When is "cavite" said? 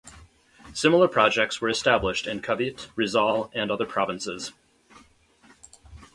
2.41-2.87